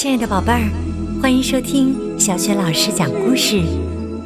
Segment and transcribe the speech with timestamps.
[0.00, 0.70] 亲爱的宝贝儿，
[1.20, 3.60] 欢迎收听小雪老师讲故事，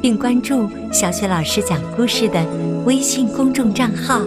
[0.02, 2.44] 并关注小雪老师讲故事的
[2.84, 4.20] 微信公众账号。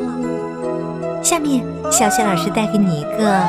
[1.21, 3.39] 下面，小雪老师带给你一个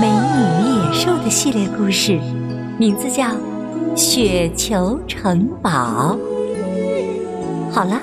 [0.00, 2.20] 美女野兽的系列故事，
[2.78, 3.24] 名字叫
[3.96, 6.16] 《雪球城堡》。
[7.72, 8.00] 好了，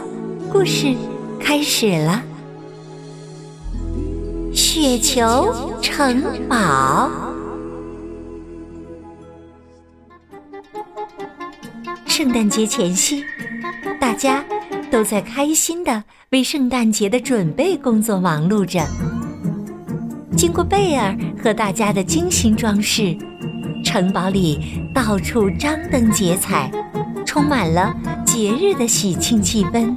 [0.52, 0.94] 故事
[1.40, 2.22] 开始了。
[4.54, 7.27] 雪球城堡。
[12.18, 13.24] 圣诞节前夕，
[14.00, 14.44] 大家
[14.90, 18.84] 都在开心的为圣诞节的准备工作忙碌着。
[20.36, 23.16] 经过贝尔和大家的精心装饰，
[23.86, 26.72] 城堡里到处张灯结彩，
[27.24, 27.96] 充满了
[28.26, 29.96] 节日的喜庆气氛。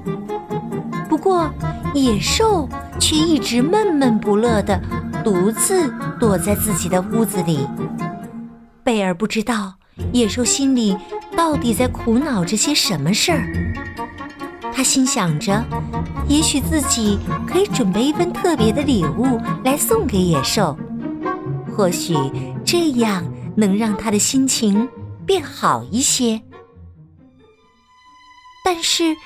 [1.08, 1.50] 不过，
[1.94, 2.68] 野兽。
[2.98, 4.78] 却一直闷闷不乐地
[5.24, 5.90] 独自
[6.20, 7.66] 躲在自己的屋子里。
[8.84, 9.72] 贝尔不知道
[10.12, 10.94] 野兽心里
[11.40, 13.48] 到底在苦恼着些什么事儿。
[14.74, 15.64] 他心想着，
[16.28, 20.76] 也许自己可以准备一份特别的礼物来送给野兽，
[21.74, 22.14] 或许
[22.62, 23.24] 这样
[23.56, 24.86] 能让他的心情
[25.24, 26.42] 变好一些。
[28.62, 29.16] 但是，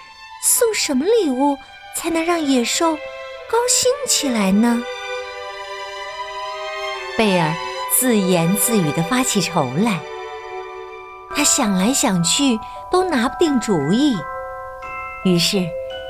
[0.44, 1.56] 送什么礼物
[1.96, 2.94] 才能让野兽？
[2.94, 4.80] 高兴起来呢？
[7.18, 7.52] 贝尔
[7.98, 10.00] 自言自语地发起愁来。
[11.34, 12.58] 他想来想去
[12.90, 14.16] 都拿不定主意，
[15.24, 15.58] 于是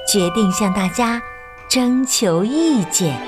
[0.06, 1.22] 决定向大家
[1.68, 3.18] 征求意见。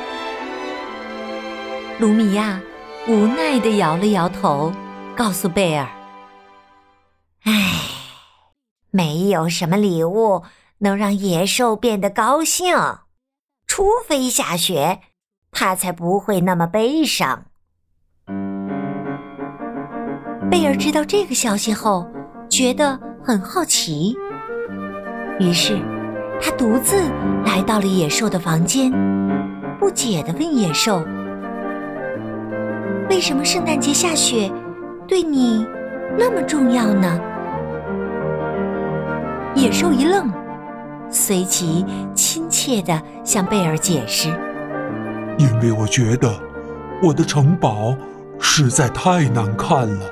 [1.99, 2.61] 卢米亚
[3.09, 4.73] 无奈地摇了摇头，
[5.17, 5.89] 告诉贝尔
[7.45, 7.53] ：“唉，
[8.91, 10.45] 没有什么礼物
[10.79, 12.77] 能让野兽变得高兴。”
[13.67, 15.01] 除非下雪，
[15.51, 17.47] 他才不会那么悲伤。
[20.51, 22.07] 贝尔知道这个消息后，
[22.49, 24.17] 觉得很好奇，
[25.39, 25.79] 于是
[26.41, 26.97] 他独自
[27.45, 28.91] 来到了野兽的房间，
[29.79, 31.03] 不解地问野兽
[33.11, 34.51] ：“为什么圣诞节下雪
[35.07, 35.67] 对你
[36.17, 37.21] 那么重要呢？”
[39.55, 40.31] 野兽一愣。
[41.09, 41.87] 随即
[42.17, 44.29] 亲切地向贝尔解释
[45.39, 46.29] ：“因为我觉得
[47.01, 47.97] 我的城堡
[48.41, 50.11] 实在太难看了，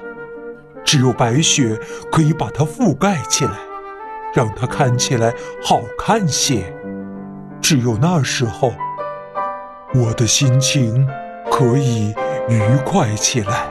[0.84, 1.78] 只有白雪
[2.12, 3.52] 可以把它覆盖起来，
[4.34, 6.72] 让它看起来好看些。
[7.60, 8.72] 只有那时候，
[9.94, 11.06] 我的心情
[11.50, 12.14] 可以
[12.48, 13.66] 愉快起来。”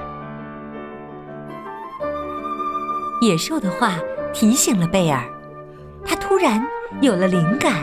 [3.21, 3.93] 野兽的话
[4.33, 5.23] 提醒了贝尔，
[6.05, 6.63] 他突然。
[7.01, 7.73] 有了灵感，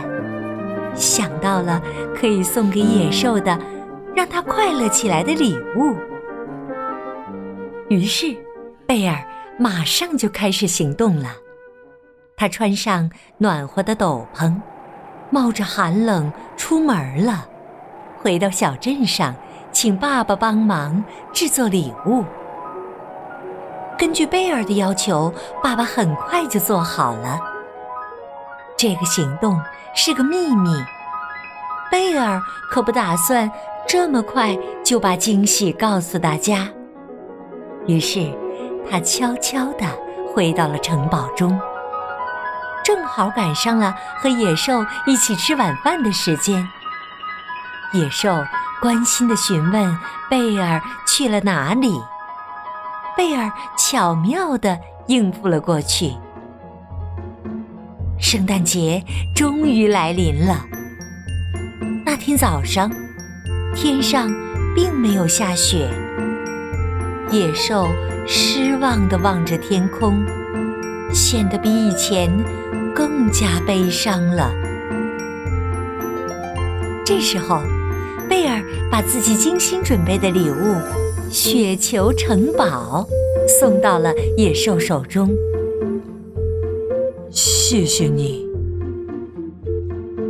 [0.95, 1.81] 想到了
[2.15, 3.59] 可以送给野兽的，
[4.15, 5.97] 让它快乐起来的礼物。
[7.89, 8.33] 于是，
[8.91, 9.23] 贝尔
[9.57, 11.29] 马上就开始行动了。
[12.35, 14.53] 他穿上暖和的斗篷，
[15.29, 17.47] 冒着寒冷出门了。
[18.21, 19.33] 回到小镇上，
[19.71, 22.25] 请爸爸帮忙制作礼物。
[23.97, 27.39] 根据贝尔的要求，爸爸很快就做好了。
[28.75, 29.57] 这个行动
[29.95, 30.69] 是个秘密，
[31.89, 33.49] 贝尔可不打算
[33.87, 34.53] 这么快
[34.83, 36.67] 就把惊喜告诉大家。
[37.87, 38.29] 于是，
[38.89, 39.85] 他悄悄地
[40.33, 41.59] 回到了城堡中，
[42.83, 46.67] 正好赶上了和野兽一起吃晚饭的时间。
[47.93, 48.43] 野兽
[48.81, 49.97] 关心地询问
[50.29, 52.01] 贝尔去了哪里，
[53.17, 54.77] 贝尔巧妙地
[55.07, 56.13] 应付了过去。
[58.19, 59.03] 圣诞节
[59.35, 60.65] 终于来临了。
[62.05, 62.89] 那天早上，
[63.75, 64.29] 天上
[64.75, 65.89] 并没有下雪。
[67.31, 67.87] 野兽
[68.27, 70.21] 失望地望着天空，
[71.13, 72.29] 显得比以前
[72.93, 74.53] 更加悲伤了。
[77.05, 77.61] 这时候，
[78.29, 80.75] 贝尔把自己精心准备的礼物——
[81.31, 83.07] 雪球城堡，
[83.47, 85.29] 送到了野兽手中。
[87.29, 88.45] 谢谢你，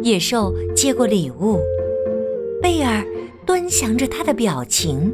[0.03, 1.59] 野兽接过礼物，
[2.61, 3.03] 贝尔
[3.43, 5.11] 端详着他的表情，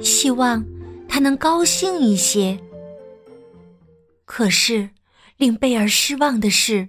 [0.00, 0.64] 希望
[1.08, 2.58] 他能高兴一些。
[4.24, 4.90] 可是，
[5.36, 6.88] 令贝尔失望的是，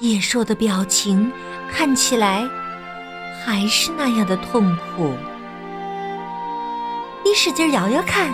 [0.00, 1.32] 野兽的表情
[1.70, 2.48] 看起来
[3.44, 5.14] 还是那样的痛苦。
[7.24, 8.32] 你使劲摇摇看，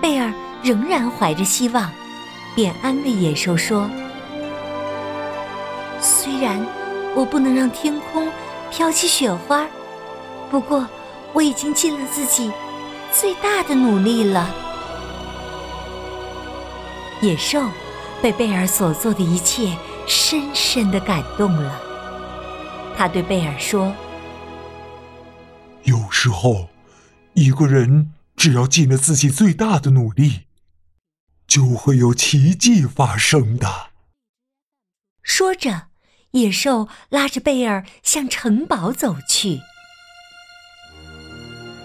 [0.00, 0.32] 贝尔
[0.62, 1.90] 仍然怀着希望。
[2.54, 3.88] 便安慰野兽说
[6.02, 6.62] ：“虽然
[7.14, 8.30] 我不能让天空
[8.70, 9.66] 飘起雪花，
[10.50, 10.86] 不过
[11.34, 12.52] 我已经尽了自己
[13.12, 14.54] 最大的努力了。
[17.20, 17.62] 野兽
[18.20, 19.76] 被贝尔所做的一切
[20.06, 21.80] 深深的感动了，
[22.96, 23.94] 他对贝尔说
[25.84, 26.68] ：“有时候，
[27.34, 30.42] 一个人只要尽了自己最大的努力，
[31.46, 33.90] 就会有奇迹发生的。”
[35.22, 35.86] 说着，
[36.32, 39.60] 野兽拉着贝尔向城堡走去。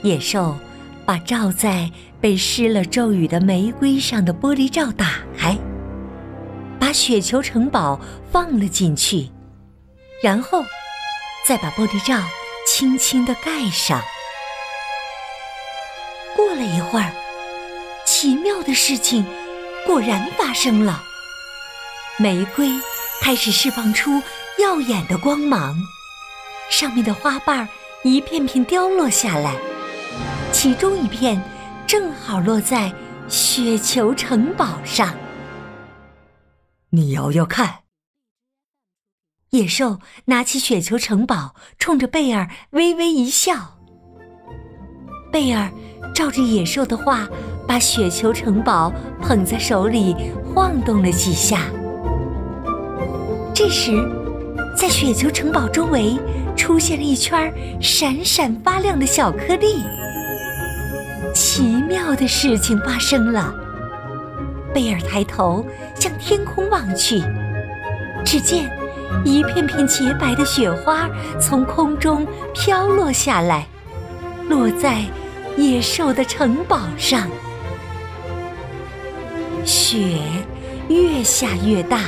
[0.07, 0.57] 野兽
[1.05, 5.57] 把罩在被施了咒语的玫瑰上的玻璃罩打开，
[6.79, 7.99] 把雪球城堡
[8.31, 9.29] 放了进去，
[10.23, 10.63] 然后
[11.45, 12.23] 再把玻璃罩
[12.65, 14.01] 轻轻地盖上。
[16.35, 17.11] 过了一会儿，
[18.05, 19.25] 奇妙的事情
[19.85, 21.03] 果然发生了，
[22.17, 22.69] 玫瑰
[23.21, 24.21] 开始释放出
[24.57, 25.75] 耀眼的光芒，
[26.69, 27.67] 上面的花瓣
[28.03, 29.55] 一片片凋落下来。
[30.67, 31.41] 其中一片
[31.87, 32.91] 正好落在
[33.29, 35.15] 雪球城堡上。
[36.89, 37.83] 你摇摇看。
[39.51, 43.77] 野兽拿起雪球城堡，冲着贝尔微微一笑。
[45.31, 45.71] 贝尔
[46.13, 47.25] 照着野兽的话，
[47.65, 48.91] 把雪球城堡
[49.21, 50.13] 捧在手里
[50.53, 51.61] 晃动了几下。
[53.55, 53.93] 这时，
[54.75, 56.19] 在雪球城堡周围
[56.57, 59.81] 出现了一圈闪闪发亮的小颗粒。
[61.57, 63.51] 奇妙的事情发生了。
[64.75, 65.65] 贝尔抬头
[65.95, 67.19] 向天空望去，
[68.23, 68.69] 只见
[69.25, 71.09] 一片片洁白的雪花
[71.41, 73.65] 从空中飘落下来，
[74.47, 75.01] 落在
[75.57, 77.27] 野兽的城堡上。
[79.65, 80.19] 雪
[80.89, 82.01] 越下越大，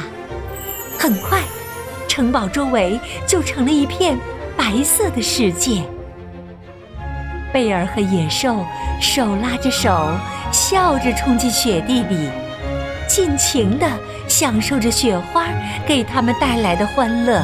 [0.99, 1.41] 很快，
[2.07, 4.15] 城堡周围就成了一片
[4.55, 5.81] 白色的世界。
[7.51, 8.65] 贝尔和野兽
[9.01, 10.09] 手拉着手，
[10.51, 12.29] 笑着冲进雪地里，
[13.07, 13.87] 尽情地
[14.27, 15.45] 享受着雪花
[15.87, 17.41] 给他们带来的欢乐。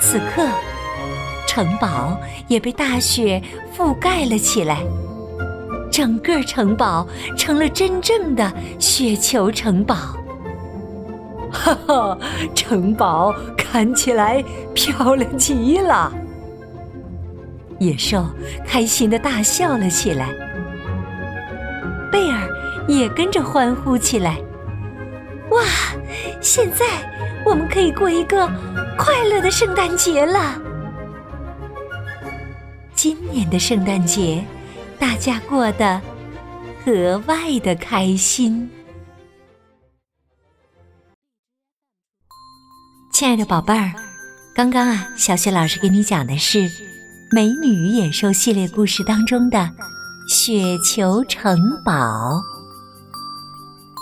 [0.00, 0.46] 此刻，
[1.46, 3.42] 城堡也被大雪
[3.76, 4.78] 覆盖了起来，
[5.90, 9.96] 整个城堡成了真正的雪球城堡。
[11.50, 12.18] 哈哈，
[12.54, 16.12] 城堡看起来漂亮极了。
[17.78, 18.28] 野兽
[18.66, 20.28] 开心的大笑了起来，
[22.10, 22.48] 贝尔
[22.88, 24.36] 也跟着欢呼起来。
[25.50, 25.62] 哇！
[26.40, 26.86] 现在
[27.44, 28.46] 我们可以过一个
[28.96, 30.60] 快乐的圣诞节了。
[32.94, 34.44] 今年的圣诞节，
[34.98, 36.00] 大家过得
[36.84, 38.70] 格外的开心。
[43.12, 43.92] 亲爱的宝贝儿，
[44.54, 46.68] 刚刚啊，小雪老师给你讲的是。
[47.30, 49.70] 《美女与野兽》系列故事当中的
[50.26, 52.42] 雪球城堡，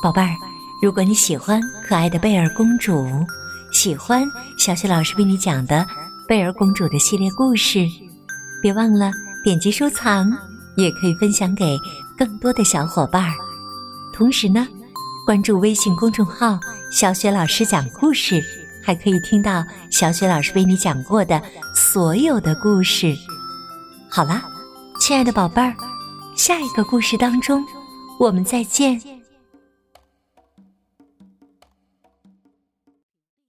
[0.00, 0.28] 宝贝儿，
[0.81, 3.05] 如果你喜欢可爱的贝尔公主，
[3.73, 4.25] 喜欢
[4.56, 5.84] 小雪老师为你讲的
[6.28, 7.84] 贝尔公主的系列故事，
[8.62, 9.11] 别忘了
[9.43, 10.31] 点击收藏，
[10.76, 11.76] 也可以分享给
[12.17, 13.34] 更多的小伙伴儿。
[14.14, 14.69] 同时呢，
[15.26, 16.61] 关注微信公众号
[16.93, 18.40] “小雪老师讲故事”。
[18.87, 21.43] 还可以听到小雪老师为你讲过的
[21.75, 23.12] 所有的故事。
[24.09, 24.44] 好啦，
[25.00, 25.75] 亲爱的宝贝儿，
[26.37, 27.65] 下一个故事当中，
[28.21, 29.16] 我们再见。